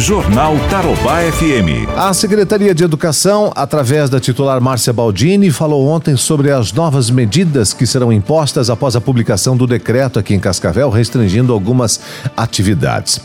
Jornal 0.00 0.56
Tarobá 0.70 1.18
FM. 1.30 1.86
A 1.94 2.14
Secretaria 2.14 2.74
de 2.74 2.82
Educação, 2.82 3.52
através 3.54 4.08
da 4.08 4.18
titular 4.18 4.58
Márcia 4.58 4.94
Baldini, 4.94 5.50
falou 5.50 5.86
ontem 5.86 6.16
sobre 6.16 6.50
as 6.50 6.72
novas 6.72 7.10
medidas 7.10 7.74
que 7.74 7.86
serão 7.86 8.10
impostas 8.10 8.70
após 8.70 8.96
a 8.96 9.00
publicação 9.00 9.54
do 9.54 9.66
decreto 9.66 10.18
aqui 10.18 10.32
em 10.34 10.40
Cascavel, 10.40 10.88
restringindo 10.88 11.52
algumas 11.52 12.00
atividades. 12.34 13.20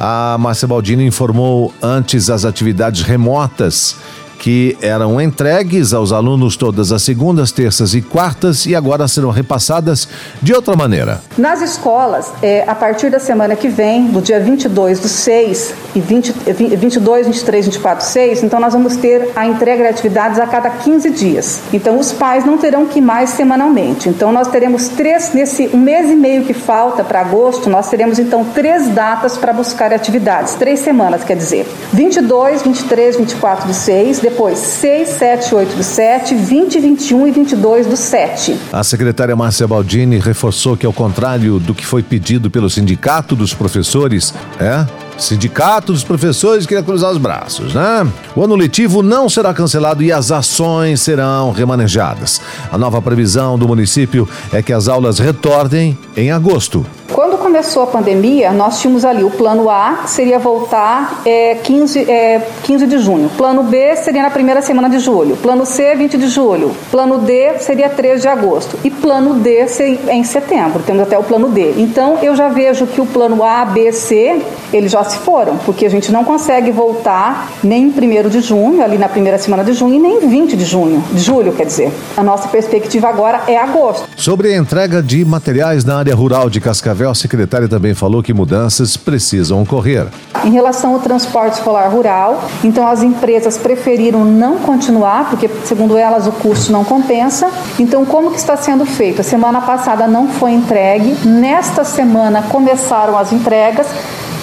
A 0.00 0.38
Márcia 0.40 0.66
Baldini 0.66 1.04
informou 1.04 1.72
antes 1.82 2.30
as 2.30 2.46
atividades 2.46 3.02
remotas 3.02 3.96
que 4.38 4.76
eram 4.80 5.20
entregues 5.20 5.92
aos 5.92 6.12
alunos 6.12 6.56
todas 6.56 6.92
as 6.92 7.02
segundas, 7.02 7.52
terças 7.52 7.94
e 7.94 8.02
quartas 8.02 8.66
e 8.66 8.74
agora 8.74 9.08
serão 9.08 9.30
repassadas 9.30 10.08
de 10.42 10.52
outra 10.52 10.76
maneira. 10.76 11.22
Nas 11.36 11.62
escolas, 11.62 12.32
é, 12.42 12.64
a 12.66 12.74
partir 12.74 13.10
da 13.10 13.18
semana 13.18 13.56
que 13.56 13.68
vem, 13.68 14.06
do 14.06 14.20
dia 14.20 14.40
22 14.40 15.00
do 15.00 15.08
6 15.08 15.74
e 15.94 16.00
20, 16.00 16.32
22, 16.76 17.26
23, 17.26 17.66
24, 17.66 18.04
6, 18.04 18.42
então 18.42 18.60
nós 18.60 18.72
vamos 18.72 18.96
ter 18.96 19.30
a 19.34 19.46
entrega 19.46 19.82
de 19.82 19.88
atividades 19.88 20.38
a 20.38 20.46
cada 20.46 20.70
15 20.70 21.10
dias. 21.10 21.60
Então 21.72 21.98
os 21.98 22.12
pais 22.12 22.44
não 22.44 22.58
terão 22.58 22.86
que 22.86 22.98
ir 22.98 23.02
mais 23.02 23.30
semanalmente. 23.30 24.08
Então 24.08 24.32
nós 24.32 24.48
teremos 24.48 24.88
três, 24.88 25.32
nesse 25.32 25.68
mês 25.68 26.10
e 26.10 26.14
meio 26.14 26.44
que 26.44 26.52
falta 26.52 27.02
para 27.02 27.20
agosto, 27.20 27.70
nós 27.70 27.88
teremos 27.88 28.18
então 28.18 28.44
três 28.44 28.88
datas 28.88 29.36
para 29.36 29.52
buscar 29.52 29.92
atividades, 29.92 30.54
três 30.54 30.80
semanas, 30.80 31.24
quer 31.24 31.36
dizer, 31.36 31.66
22, 31.92 32.62
23, 32.62 33.16
24 33.16 33.66
do 33.68 33.74
6, 33.74 34.20
depois 34.28 34.58
6, 34.58 35.08
7, 35.08 35.54
8 35.54 35.76
do 35.76 35.82
7, 35.84 36.34
20, 36.34 36.80
21 36.80 37.28
e 37.28 37.30
22 37.30 37.86
do 37.86 37.96
7. 37.96 38.56
A 38.72 38.82
secretária 38.82 39.36
Márcia 39.36 39.68
Baldini 39.68 40.18
reforçou 40.18 40.76
que, 40.76 40.84
ao 40.84 40.92
contrário 40.92 41.60
do 41.60 41.72
que 41.72 41.86
foi 41.86 42.02
pedido 42.02 42.50
pelo 42.50 42.68
Sindicato 42.68 43.36
dos 43.36 43.54
Professores, 43.54 44.34
é 44.58 44.84
Sindicato 45.18 45.92
dos 45.92 46.04
professores 46.04 46.66
queria 46.66 46.82
cruzar 46.82 47.10
os 47.10 47.18
braços, 47.18 47.72
né? 47.72 48.06
O 48.34 48.44
ano 48.44 48.54
letivo 48.54 49.02
não 49.02 49.28
será 49.28 49.54
cancelado 49.54 50.02
e 50.02 50.12
as 50.12 50.30
ações 50.30 51.00
serão 51.00 51.52
remanejadas. 51.52 52.40
A 52.70 52.76
nova 52.76 53.00
previsão 53.00 53.58
do 53.58 53.66
município 53.66 54.28
é 54.52 54.60
que 54.60 54.72
as 54.72 54.88
aulas 54.88 55.18
retornem 55.18 55.96
em 56.16 56.30
agosto. 56.30 56.84
Quando 57.16 57.38
começou 57.38 57.82
a 57.84 57.86
pandemia, 57.86 58.52
nós 58.52 58.78
tínhamos 58.78 59.02
ali 59.02 59.24
o 59.24 59.30
plano 59.30 59.70
A, 59.70 60.00
que 60.02 60.10
seria 60.10 60.38
voltar 60.38 61.22
é, 61.24 61.54
15, 61.54 62.10
é, 62.10 62.46
15 62.62 62.86
de 62.86 62.98
junho. 62.98 63.30
Plano 63.38 63.62
B 63.62 63.96
seria 63.96 64.20
na 64.20 64.28
primeira 64.28 64.60
semana 64.60 64.90
de 64.90 64.98
julho. 64.98 65.34
Plano 65.34 65.64
C, 65.64 65.94
20 65.94 66.18
de 66.18 66.28
julho. 66.28 66.76
Plano 66.90 67.20
D 67.20 67.58
seria 67.60 67.88
3 67.88 68.20
de 68.20 68.28
agosto. 68.28 68.78
E 68.84 68.90
plano 68.90 69.32
D 69.32 69.64
em 70.10 70.22
setembro. 70.24 70.82
Temos 70.82 71.04
até 71.04 71.18
o 71.18 71.22
plano 71.22 71.48
D. 71.48 71.76
Então, 71.78 72.18
eu 72.20 72.36
já 72.36 72.50
vejo 72.50 72.86
que 72.86 73.00
o 73.00 73.06
plano 73.06 73.42
A, 73.42 73.64
B, 73.64 73.90
C, 73.92 74.42
eles 74.70 74.92
já 74.92 75.02
se 75.02 75.16
foram, 75.16 75.56
porque 75.56 75.86
a 75.86 75.88
gente 75.88 76.12
não 76.12 76.22
consegue 76.22 76.70
voltar 76.70 77.50
nem 77.64 77.86
1 77.86 78.28
de 78.28 78.42
junho, 78.42 78.84
ali 78.84 78.98
na 78.98 79.08
primeira 79.08 79.38
semana 79.38 79.64
de 79.64 79.72
junho, 79.72 79.94
e 79.94 79.98
nem 79.98 80.28
20 80.28 80.54
de 80.54 80.66
junho, 80.66 81.02
de 81.10 81.20
julho, 81.20 81.54
quer 81.54 81.64
dizer. 81.64 81.90
A 82.14 82.22
nossa 82.22 82.46
perspectiva 82.48 83.08
agora 83.08 83.44
é 83.48 83.56
agosto. 83.56 84.06
Sobre 84.16 84.52
a 84.52 84.58
entrega 84.58 85.02
de 85.02 85.24
materiais 85.24 85.82
na 85.82 85.96
área 85.96 86.14
rural 86.14 86.50
de 86.50 86.60
Cascavel, 86.60 87.05
a 87.10 87.14
secretária 87.14 87.68
também 87.68 87.94
falou 87.94 88.22
que 88.22 88.32
mudanças 88.32 88.96
precisam 88.96 89.62
ocorrer. 89.62 90.06
Em 90.44 90.50
relação 90.50 90.94
ao 90.94 91.00
transporte 91.00 91.54
escolar 91.54 91.88
rural, 91.88 92.44
então 92.62 92.86
as 92.86 93.02
empresas 93.02 93.56
preferiram 93.56 94.24
não 94.24 94.58
continuar, 94.58 95.30
porque 95.30 95.48
segundo 95.64 95.96
elas 95.96 96.26
o 96.26 96.32
custo 96.32 96.72
não 96.72 96.84
compensa. 96.84 97.50
Então 97.78 98.04
como 98.04 98.30
que 98.30 98.38
está 98.38 98.56
sendo 98.56 98.84
feito? 98.84 99.20
A 99.20 99.24
semana 99.24 99.60
passada 99.60 100.06
não 100.06 100.28
foi 100.28 100.52
entregue, 100.52 101.16
nesta 101.26 101.84
semana 101.84 102.42
começaram 102.42 103.18
as 103.18 103.32
entregas. 103.32 103.86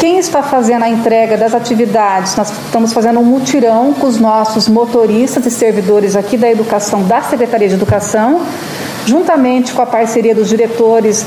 Quem 0.00 0.16
está 0.16 0.42
fazendo 0.42 0.84
a 0.84 0.88
entrega 0.88 1.36
das 1.36 1.54
atividades? 1.54 2.34
Nós 2.34 2.50
estamos 2.50 2.90
fazendo 2.90 3.20
um 3.20 3.24
mutirão 3.24 3.92
com 3.92 4.06
os 4.06 4.18
nossos 4.18 4.66
motoristas 4.66 5.44
e 5.44 5.50
servidores 5.50 6.16
aqui 6.16 6.38
da 6.38 6.50
educação, 6.50 7.02
da 7.02 7.20
Secretaria 7.20 7.68
de 7.68 7.74
Educação, 7.74 8.40
juntamente 9.04 9.74
com 9.74 9.82
a 9.82 9.86
parceria 9.86 10.34
dos 10.34 10.48
diretores 10.48 11.26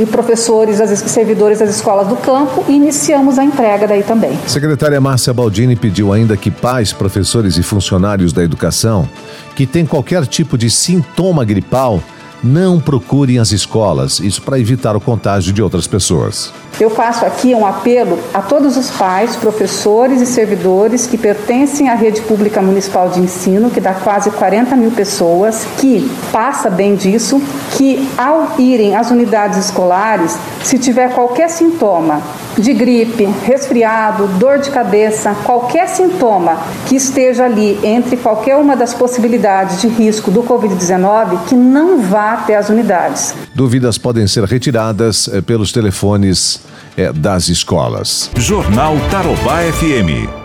e 0.00 0.06
professores, 0.06 0.80
as 0.80 0.98
servidores 1.10 1.58
das 1.58 1.70
escolas 1.76 2.08
do 2.08 2.16
campo 2.16 2.64
e 2.68 2.72
iniciamos 2.72 3.38
a 3.38 3.44
entrega 3.44 3.86
daí 3.86 4.02
também. 4.02 4.38
Secretária 4.46 5.00
Márcia 5.00 5.32
Baldini 5.34 5.76
pediu 5.76 6.12
ainda 6.12 6.36
que 6.36 6.50
pais, 6.50 6.92
professores 6.92 7.58
e 7.58 7.62
funcionários 7.62 8.32
da 8.32 8.42
educação 8.42 9.08
que 9.54 9.66
têm 9.66 9.84
qualquer 9.84 10.26
tipo 10.26 10.56
de 10.56 10.70
sintoma 10.70 11.44
gripal 11.44 12.02
não 12.42 12.80
procurem 12.80 13.38
as 13.38 13.52
escolas, 13.52 14.18
isso 14.18 14.42
para 14.42 14.58
evitar 14.58 14.96
o 14.96 15.00
contágio 15.00 15.52
de 15.52 15.62
outras 15.62 15.86
pessoas. 15.86 16.52
Eu 16.80 16.90
faço 16.90 17.24
aqui 17.24 17.54
um 17.54 17.66
apelo 17.66 18.18
a 18.32 18.40
todos 18.40 18.76
os 18.76 18.90
pais, 18.90 19.36
professores 19.36 20.20
e 20.20 20.26
servidores 20.26 21.06
que 21.06 21.18
pertencem 21.18 21.88
à 21.88 21.94
rede 21.94 22.22
pública 22.22 22.60
municipal 22.62 23.08
de 23.08 23.20
ensino, 23.20 23.70
que 23.70 23.80
dá 23.80 23.94
quase 23.94 24.30
40 24.30 24.74
mil 24.76 24.90
pessoas, 24.90 25.66
que 25.78 26.10
passa 26.32 26.70
bem 26.70 26.94
disso, 26.94 27.40
que 27.76 28.08
ao 28.16 28.54
irem 28.58 28.96
às 28.96 29.10
unidades 29.10 29.66
escolares, 29.66 30.36
se 30.64 30.78
tiver 30.78 31.14
qualquer 31.14 31.48
sintoma 31.48 32.22
de 32.58 32.72
gripe, 32.74 33.24
resfriado, 33.44 34.26
dor 34.38 34.58
de 34.58 34.70
cabeça, 34.70 35.34
qualquer 35.44 35.88
sintoma 35.88 36.58
que 36.86 36.96
esteja 36.96 37.44
ali 37.44 37.78
entre 37.82 38.16
qualquer 38.16 38.56
uma 38.56 38.76
das 38.76 38.92
possibilidades 38.92 39.80
de 39.80 39.88
risco 39.88 40.30
do 40.30 40.42
Covid-19, 40.42 41.46
que 41.46 41.54
não 41.54 42.00
vá 42.00 42.34
até 42.34 42.56
as 42.56 42.68
unidades. 42.68 43.34
Dúvidas 43.54 43.96
podem 43.98 44.26
ser 44.26 44.44
retiradas 44.44 45.28
eh, 45.28 45.40
pelos 45.40 45.72
telefones 45.72 46.60
eh, 46.96 47.12
das 47.14 47.48
escolas. 47.48 48.30
Jornal 48.36 48.96
Tarobá 49.10 49.62
FM. 49.62 50.41